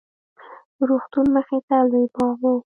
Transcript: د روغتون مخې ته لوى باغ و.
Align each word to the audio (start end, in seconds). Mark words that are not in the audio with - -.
د 0.77 0.79
روغتون 0.89 1.25
مخې 1.35 1.59
ته 1.67 1.75
لوى 1.91 2.05
باغ 2.15 2.37
و. 2.43 2.53